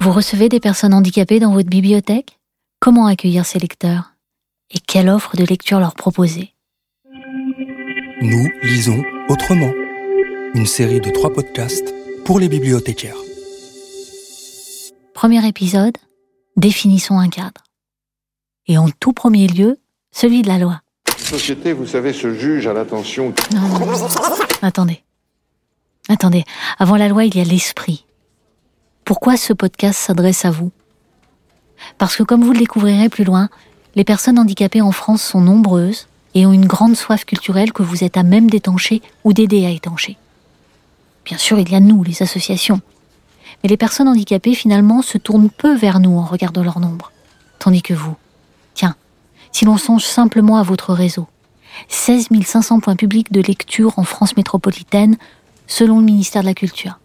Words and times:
Vous 0.00 0.12
recevez 0.12 0.48
des 0.48 0.60
personnes 0.60 0.94
handicapées 0.94 1.40
dans 1.40 1.52
votre 1.52 1.68
bibliothèque? 1.68 2.38
Comment 2.80 3.06
accueillir 3.06 3.44
ces 3.44 3.58
lecteurs? 3.58 4.12
Et 4.70 4.78
quelle 4.78 5.08
offre 5.08 5.36
de 5.36 5.44
lecture 5.44 5.80
leur 5.80 5.94
proposer? 5.94 6.54
Nous 8.22 8.48
lisons 8.62 9.02
autrement. 9.28 9.72
Une 10.54 10.66
série 10.66 11.00
de 11.00 11.10
trois 11.10 11.32
podcasts 11.32 11.92
pour 12.24 12.38
les 12.38 12.48
bibliothécaires. 12.48 13.16
Premier 15.14 15.46
épisode, 15.48 15.96
définissons 16.56 17.18
un 17.18 17.28
cadre. 17.28 17.64
Et 18.68 18.78
en 18.78 18.90
tout 18.90 19.12
premier 19.12 19.48
lieu, 19.48 19.78
celui 20.12 20.42
de 20.42 20.48
la 20.48 20.58
loi. 20.58 20.80
société, 21.18 21.72
vous 21.72 21.86
savez, 21.86 22.12
se 22.12 22.32
juge 22.34 22.68
à 22.68 22.72
l'attention. 22.72 23.34
Non, 23.52 23.60
non, 23.62 23.86
non. 23.86 24.08
Attendez. 24.62 25.02
Attendez. 26.08 26.44
Avant 26.78 26.96
la 26.96 27.08
loi, 27.08 27.24
il 27.24 27.36
y 27.36 27.40
a 27.40 27.44
l'esprit. 27.44 28.04
Pourquoi 29.08 29.38
ce 29.38 29.54
podcast 29.54 29.98
s'adresse 29.98 30.44
à 30.44 30.50
vous 30.50 30.70
Parce 31.96 32.14
que 32.14 32.22
comme 32.22 32.44
vous 32.44 32.52
le 32.52 32.58
découvrirez 32.58 33.08
plus 33.08 33.24
loin, 33.24 33.48
les 33.94 34.04
personnes 34.04 34.38
handicapées 34.38 34.82
en 34.82 34.92
France 34.92 35.22
sont 35.22 35.40
nombreuses 35.40 36.08
et 36.34 36.44
ont 36.44 36.52
une 36.52 36.66
grande 36.66 36.94
soif 36.94 37.24
culturelle 37.24 37.72
que 37.72 37.82
vous 37.82 38.04
êtes 38.04 38.18
à 38.18 38.22
même 38.22 38.50
d'étancher 38.50 39.00
ou 39.24 39.32
d'aider 39.32 39.64
à 39.64 39.70
étancher. 39.70 40.18
Bien 41.24 41.38
sûr, 41.38 41.58
il 41.58 41.70
y 41.70 41.74
a 41.74 41.80
nous, 41.80 42.04
les 42.04 42.22
associations. 42.22 42.82
Mais 43.62 43.70
les 43.70 43.78
personnes 43.78 44.08
handicapées, 44.08 44.52
finalement, 44.52 45.00
se 45.00 45.16
tournent 45.16 45.48
peu 45.48 45.74
vers 45.74 46.00
nous 46.00 46.18
en 46.18 46.26
regardant 46.26 46.62
leur 46.62 46.78
nombre. 46.78 47.10
Tandis 47.58 47.80
que 47.80 47.94
vous, 47.94 48.14
tiens, 48.74 48.94
si 49.52 49.64
l'on 49.64 49.78
songe 49.78 50.04
simplement 50.04 50.58
à 50.58 50.62
votre 50.62 50.92
réseau, 50.92 51.26
16 51.88 52.28
500 52.44 52.80
points 52.80 52.94
publics 52.94 53.32
de 53.32 53.40
lecture 53.40 53.98
en 53.98 54.04
France 54.04 54.36
métropolitaine, 54.36 55.16
selon 55.66 55.98
le 55.98 56.04
ministère 56.04 56.42
de 56.42 56.48
la 56.48 56.52
Culture. 56.52 56.98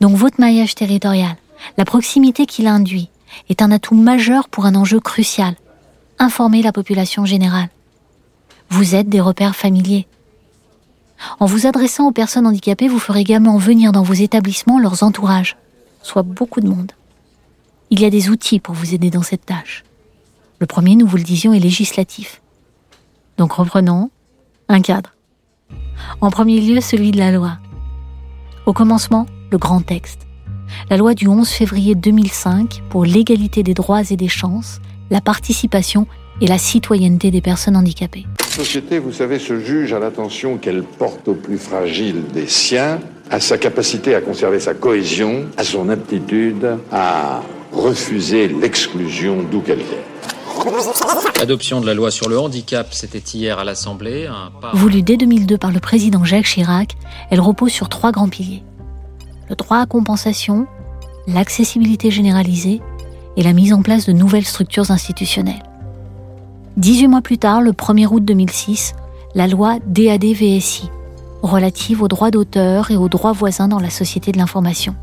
Donc 0.00 0.16
votre 0.16 0.40
maillage 0.40 0.74
territorial, 0.74 1.36
la 1.76 1.84
proximité 1.84 2.46
qu'il 2.46 2.66
induit, 2.66 3.10
est 3.48 3.62
un 3.62 3.70
atout 3.70 3.94
majeur 3.94 4.48
pour 4.48 4.66
un 4.66 4.74
enjeu 4.74 5.00
crucial, 5.00 5.54
informer 6.18 6.62
la 6.62 6.72
population 6.72 7.24
générale. 7.24 7.68
Vous 8.70 8.94
êtes 8.94 9.08
des 9.08 9.20
repères 9.20 9.56
familiers. 9.56 10.06
En 11.40 11.46
vous 11.46 11.66
adressant 11.66 12.08
aux 12.08 12.12
personnes 12.12 12.46
handicapées, 12.46 12.88
vous 12.88 12.98
ferez 12.98 13.20
également 13.20 13.56
venir 13.56 13.92
dans 13.92 14.02
vos 14.02 14.14
établissements 14.14 14.78
leurs 14.78 15.02
entourages, 15.02 15.56
soit 16.02 16.22
beaucoup 16.22 16.60
de 16.60 16.68
monde. 16.68 16.92
Il 17.90 18.00
y 18.00 18.04
a 18.04 18.10
des 18.10 18.28
outils 18.30 18.60
pour 18.60 18.74
vous 18.74 18.94
aider 18.94 19.10
dans 19.10 19.22
cette 19.22 19.46
tâche. 19.46 19.84
Le 20.58 20.66
premier, 20.66 20.96
nous 20.96 21.06
vous 21.06 21.16
le 21.16 21.22
disions, 21.22 21.52
est 21.52 21.60
législatif. 21.60 22.40
Donc 23.38 23.52
reprenons 23.52 24.10
un 24.68 24.80
cadre. 24.80 25.10
En 26.20 26.30
premier 26.30 26.60
lieu, 26.60 26.80
celui 26.80 27.10
de 27.10 27.18
la 27.18 27.30
loi. 27.30 27.58
Au 28.66 28.72
commencement, 28.72 29.26
le 29.54 29.58
grand 29.58 29.82
texte. 29.82 30.26
La 30.90 30.96
loi 30.96 31.14
du 31.14 31.28
11 31.28 31.48
février 31.48 31.94
2005 31.94 32.82
pour 32.90 33.04
l'égalité 33.04 33.62
des 33.62 33.72
droits 33.72 34.02
et 34.10 34.16
des 34.16 34.26
chances, 34.26 34.80
la 35.10 35.20
participation 35.20 36.08
et 36.40 36.48
la 36.48 36.58
citoyenneté 36.58 37.30
des 37.30 37.40
personnes 37.40 37.76
handicapées. 37.76 38.26
société, 38.50 38.98
vous 38.98 39.12
savez, 39.12 39.38
se 39.38 39.60
juge 39.60 39.92
à 39.92 40.00
l'attention 40.00 40.58
qu'elle 40.58 40.82
porte 40.82 41.28
au 41.28 41.34
plus 41.34 41.58
fragile 41.58 42.24
des 42.34 42.48
siens, 42.48 42.98
à 43.30 43.38
sa 43.38 43.56
capacité 43.56 44.16
à 44.16 44.20
conserver 44.20 44.58
sa 44.58 44.74
cohésion, 44.74 45.44
à 45.56 45.62
son 45.62 45.88
aptitude 45.88 46.76
à 46.90 47.40
refuser 47.70 48.48
l'exclusion 48.48 49.44
d'où 49.48 49.60
qu'elle 49.60 49.78
vienne. 49.78 50.10
L'adoption 51.38 51.80
de 51.80 51.86
la 51.86 51.94
loi 51.94 52.10
sur 52.10 52.28
le 52.28 52.40
handicap, 52.40 52.88
c'était 52.90 53.18
hier 53.18 53.60
à 53.60 53.64
l'Assemblée. 53.64 54.26
Un. 54.26 54.50
Voulue 54.72 55.02
dès 55.02 55.16
2002 55.16 55.58
par 55.58 55.70
le 55.70 55.78
président 55.78 56.24
Jacques 56.24 56.46
Chirac, 56.46 56.96
elle 57.30 57.40
repose 57.40 57.70
sur 57.70 57.88
trois 57.88 58.10
grands 58.10 58.28
piliers. 58.28 58.64
Le 59.48 59.56
droit 59.56 59.78
à 59.78 59.86
compensation, 59.86 60.66
l'accessibilité 61.26 62.10
généralisée 62.10 62.80
et 63.36 63.42
la 63.42 63.52
mise 63.52 63.72
en 63.72 63.82
place 63.82 64.06
de 64.06 64.12
nouvelles 64.12 64.44
structures 64.44 64.90
institutionnelles. 64.90 65.62
18 66.76 67.08
mois 67.08 67.20
plus 67.20 67.38
tard, 67.38 67.60
le 67.60 67.72
1er 67.72 68.06
août 68.06 68.24
2006, 68.24 68.94
la 69.34 69.46
loi 69.46 69.78
DAD-VSI, 69.86 70.90
relative 71.42 72.02
aux 72.02 72.08
droits 72.08 72.30
d'auteur 72.30 72.90
et 72.90 72.96
aux 72.96 73.08
droits 73.08 73.32
voisins 73.32 73.68
dans 73.68 73.80
la 73.80 73.90
société 73.90 74.32
de 74.32 74.38
l'information. 74.38 74.94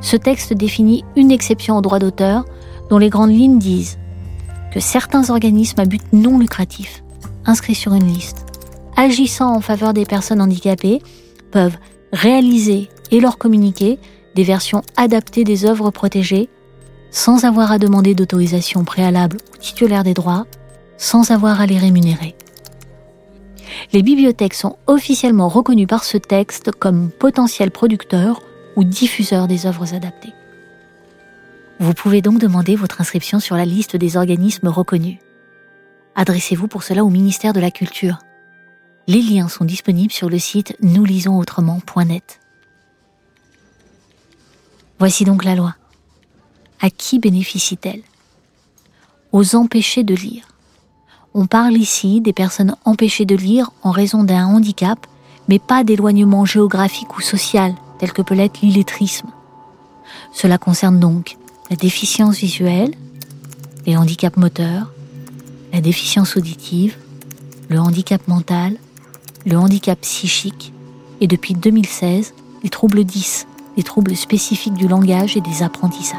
Ce 0.00 0.16
texte 0.16 0.52
définit 0.52 1.04
une 1.16 1.30
exception 1.30 1.76
aux 1.76 1.82
droits 1.82 1.98
d'auteur 1.98 2.44
dont 2.88 2.98
les 2.98 3.10
grandes 3.10 3.32
lignes 3.32 3.58
disent 3.58 3.98
que 4.72 4.80
certains 4.80 5.30
organismes 5.30 5.80
à 5.80 5.84
but 5.84 6.02
non 6.12 6.38
lucratif, 6.38 7.02
inscrits 7.44 7.74
sur 7.74 7.94
une 7.94 8.06
liste, 8.06 8.46
agissant 8.96 9.54
en 9.54 9.60
faveur 9.60 9.92
des 9.92 10.04
personnes 10.04 10.40
handicapées, 10.40 11.00
peuvent 11.50 11.76
réaliser 12.12 12.88
et 13.10 13.20
leur 13.20 13.38
communiquer 13.38 13.98
des 14.34 14.44
versions 14.44 14.82
adaptées 14.96 15.44
des 15.44 15.64
œuvres 15.64 15.90
protégées 15.90 16.48
sans 17.10 17.44
avoir 17.44 17.72
à 17.72 17.78
demander 17.78 18.14
d'autorisation 18.14 18.84
préalable 18.84 19.38
au 19.54 19.56
titulaire 19.56 20.04
des 20.04 20.14
droits, 20.14 20.46
sans 20.96 21.30
avoir 21.30 21.60
à 21.60 21.66
les 21.66 21.78
rémunérer. 21.78 22.34
Les 23.92 24.02
bibliothèques 24.02 24.54
sont 24.54 24.76
officiellement 24.86 25.48
reconnues 25.48 25.86
par 25.86 26.04
ce 26.04 26.18
texte 26.18 26.70
comme 26.72 27.10
potentiels 27.10 27.70
producteurs 27.70 28.42
ou 28.76 28.84
diffuseurs 28.84 29.48
des 29.48 29.66
œuvres 29.66 29.94
adaptées. 29.94 30.34
Vous 31.80 31.94
pouvez 31.94 32.22
donc 32.22 32.38
demander 32.40 32.76
votre 32.76 33.00
inscription 33.00 33.40
sur 33.40 33.56
la 33.56 33.64
liste 33.64 33.96
des 33.96 34.16
organismes 34.16 34.68
reconnus. 34.68 35.18
Adressez-vous 36.16 36.66
pour 36.66 36.82
cela 36.82 37.04
au 37.04 37.10
ministère 37.10 37.52
de 37.52 37.60
la 37.60 37.70
Culture. 37.70 38.18
Les 39.08 39.22
liens 39.22 39.48
sont 39.48 39.64
disponibles 39.64 40.12
sur 40.12 40.28
le 40.28 40.38
site 40.38 40.76
nouslisonsautrement.net. 40.82 42.40
Voici 44.98 45.24
donc 45.24 45.44
la 45.44 45.54
loi. 45.54 45.74
À 46.78 46.90
qui 46.90 47.18
bénéficie-t-elle? 47.18 48.02
Aux 49.32 49.56
empêchés 49.56 50.04
de 50.04 50.14
lire. 50.14 50.48
On 51.32 51.46
parle 51.46 51.78
ici 51.78 52.20
des 52.20 52.34
personnes 52.34 52.76
empêchées 52.84 53.24
de 53.24 53.34
lire 53.34 53.70
en 53.82 53.92
raison 53.92 54.24
d'un 54.24 54.44
handicap, 54.44 55.06
mais 55.48 55.58
pas 55.58 55.84
d'éloignement 55.84 56.44
géographique 56.44 57.16
ou 57.16 57.22
social, 57.22 57.74
tel 57.98 58.12
que 58.12 58.20
peut 58.20 58.34
l'être 58.34 58.60
l'illettrisme. 58.60 59.28
Cela 60.34 60.58
concerne 60.58 61.00
donc 61.00 61.38
la 61.70 61.76
déficience 61.76 62.36
visuelle, 62.36 62.94
les 63.86 63.96
handicaps 63.96 64.36
moteurs, 64.36 64.92
la 65.72 65.80
déficience 65.80 66.36
auditive, 66.36 66.98
le 67.70 67.80
handicap 67.80 68.28
mental, 68.28 68.76
le 69.46 69.56
handicap 69.56 70.00
psychique 70.00 70.72
et 71.20 71.26
depuis 71.26 71.54
2016, 71.54 72.34
les 72.62 72.70
troubles 72.70 73.04
10, 73.04 73.46
les 73.76 73.82
troubles 73.82 74.16
spécifiques 74.16 74.74
du 74.74 74.88
langage 74.88 75.36
et 75.36 75.40
des 75.40 75.62
apprentissages. 75.62 76.18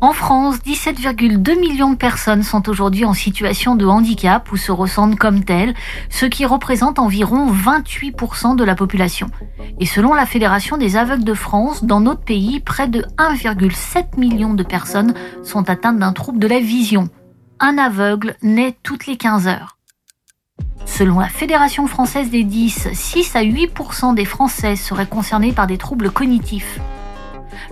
En 0.00 0.12
France, 0.12 0.56
17,2 0.56 1.58
millions 1.58 1.90
de 1.90 1.96
personnes 1.96 2.42
sont 2.42 2.68
aujourd'hui 2.68 3.06
en 3.06 3.14
situation 3.14 3.74
de 3.74 3.86
handicap 3.86 4.52
ou 4.52 4.58
se 4.58 4.70
ressentent 4.70 5.16
comme 5.16 5.44
telles, 5.44 5.72
ce 6.10 6.26
qui 6.26 6.44
représente 6.44 6.98
environ 6.98 7.50
28% 7.50 8.54
de 8.54 8.64
la 8.64 8.74
population. 8.74 9.28
Et 9.80 9.86
selon 9.86 10.12
la 10.12 10.26
Fédération 10.26 10.76
des 10.76 10.98
aveugles 10.98 11.24
de 11.24 11.32
France, 11.32 11.84
dans 11.84 12.00
notre 12.00 12.20
pays, 12.20 12.60
près 12.60 12.86
de 12.86 13.02
1,7 13.16 14.18
million 14.18 14.52
de 14.52 14.62
personnes 14.62 15.14
sont 15.42 15.70
atteintes 15.70 15.98
d'un 15.98 16.12
trouble 16.12 16.38
de 16.38 16.48
la 16.48 16.60
vision. 16.60 17.08
Un 17.58 17.78
aveugle 17.78 18.36
naît 18.42 18.76
toutes 18.82 19.06
les 19.06 19.16
15 19.16 19.48
heures. 19.48 19.73
Selon 20.96 21.18
la 21.18 21.28
Fédération 21.28 21.88
française 21.88 22.30
des 22.30 22.44
10, 22.44 22.90
6 22.92 23.34
à 23.34 23.42
8% 23.42 24.14
des 24.14 24.24
Français 24.24 24.76
seraient 24.76 25.08
concernés 25.08 25.52
par 25.52 25.66
des 25.66 25.76
troubles 25.76 26.12
cognitifs. 26.12 26.78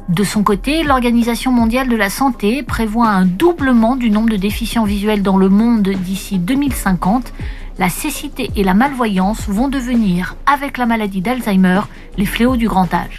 De 0.09 0.25
son 0.25 0.43
côté, 0.43 0.83
l'Organisation 0.83 1.53
mondiale 1.53 1.89
de 1.89 1.95
la 1.95 2.11
santé 2.11 2.65
prévoit 2.65 3.11
un 3.11 3.25
doublement 3.25 3.95
du 3.95 4.11
nombre 4.11 4.31
de 4.31 4.37
déficients 4.37 4.83
visuels 4.83 5.23
dans 5.23 5.37
le 5.37 5.49
monde 5.49 5.89
d'ici 5.89 6.41
2050. 6.41 7.33
La 7.79 7.89
cécité 7.89 8.51
et 8.57 8.65
la 8.65 8.75
malvoyance 8.75 9.49
vont 9.49 9.69
devenir, 9.69 10.35
avec 10.45 10.77
la 10.77 10.87
maladie 10.87 11.21
d'Alzheimer, 11.21 11.83
les 12.19 12.27
fléaux 12.27 12.57
du 12.57 12.67
grand 12.67 12.93
âge. 12.93 13.19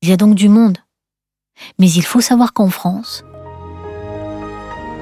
Il 0.00 0.08
y 0.08 0.12
a 0.12 0.16
donc 0.16 0.34
du 0.36 0.48
monde. 0.48 0.78
Mais 1.78 1.90
il 1.90 2.02
faut 2.02 2.22
savoir 2.22 2.54
qu'en 2.54 2.70
France, 2.70 3.24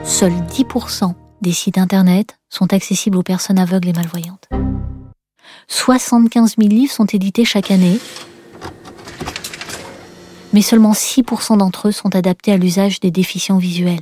seuls 0.02 0.32
10% 0.50 1.14
des 1.43 1.52
sites 1.52 1.79
Internet 1.79 2.41
sont 2.55 2.73
accessibles 2.73 3.17
aux 3.17 3.23
personnes 3.23 3.59
aveugles 3.59 3.89
et 3.89 3.93
malvoyantes. 3.93 4.49
75 5.69 6.55
000 6.59 6.69
livres 6.69 6.93
sont 6.93 7.06
édités 7.06 7.45
chaque 7.45 7.71
année 7.71 7.99
mais 10.55 10.62
seulement 10.62 10.93
6% 10.93 11.59
d'entre 11.59 11.89
eux 11.89 11.93
sont 11.93 12.15
adaptés 12.15 12.53
à 12.53 12.56
l'usage 12.56 13.01
des 13.01 13.11
déficients 13.11 13.59
visuels. 13.59 14.01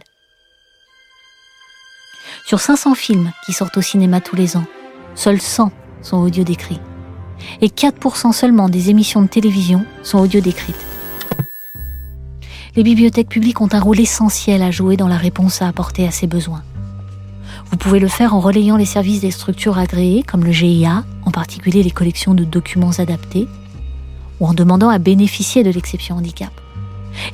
Sur 2.46 2.60
500 2.60 2.94
films 2.94 3.32
qui 3.46 3.54
sortent 3.54 3.78
au 3.78 3.82
cinéma 3.82 4.20
tous 4.20 4.36
les 4.36 4.58
ans, 4.58 4.66
seuls 5.14 5.40
100 5.40 5.72
sont 6.02 6.18
audio 6.18 6.44
décrits. 6.44 6.80
Et 7.62 7.68
4% 7.68 8.32
seulement 8.32 8.68
des 8.68 8.90
émissions 8.90 9.22
de 9.22 9.28
télévision 9.28 9.86
sont 10.02 10.18
audio 10.18 10.42
décrites. 10.42 10.76
Les 12.76 12.82
bibliothèques 12.82 13.30
publiques 13.30 13.62
ont 13.62 13.72
un 13.72 13.80
rôle 13.80 14.00
essentiel 14.00 14.62
à 14.62 14.70
jouer 14.70 14.98
dans 14.98 15.08
la 15.08 15.16
réponse 15.16 15.62
à 15.62 15.68
apporter 15.68 16.06
à 16.06 16.10
ces 16.10 16.26
besoins. 16.26 16.62
Vous 17.72 17.78
pouvez 17.78 17.98
le 17.98 18.08
faire 18.08 18.34
en 18.34 18.40
relayant 18.40 18.76
les 18.76 18.84
services 18.84 19.22
des 19.22 19.30
structures 19.30 19.78
agréées 19.78 20.22
comme 20.22 20.44
le 20.44 20.52
GIA, 20.52 21.04
en 21.24 21.30
particulier 21.30 21.82
les 21.82 21.90
collections 21.90 22.34
de 22.34 22.44
documents 22.44 22.98
adaptés, 22.98 23.48
ou 24.38 24.46
en 24.46 24.54
demandant 24.54 24.90
à 24.90 24.98
bénéficier 24.98 25.64
de 25.64 25.70
l'exception 25.70 26.16
handicap. 26.16 26.52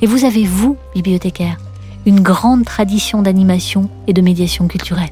Et 0.01 0.07
vous 0.07 0.23
avez, 0.23 0.45
vous, 0.45 0.77
bibliothécaire, 0.95 1.57
une 2.05 2.21
grande 2.21 2.65
tradition 2.65 3.21
d'animation 3.21 3.89
et 4.07 4.13
de 4.13 4.21
médiation 4.21 4.67
culturelle. 4.67 5.11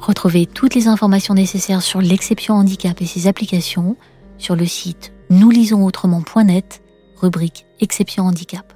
Retrouvez 0.00 0.44
toutes 0.44 0.74
les 0.74 0.88
informations 0.88 1.34
nécessaires 1.34 1.80
sur 1.80 2.02
l'exception 2.02 2.54
handicap 2.54 3.00
et 3.00 3.06
ses 3.06 3.28
applications 3.28 3.96
sur 4.36 4.56
le 4.56 4.66
site 4.66 5.14
nous 5.30 5.50
lisons 5.50 5.84
autrement.net, 5.84 6.82
rubrique 7.16 7.66
exception 7.80 8.24
handicap. 8.24 8.74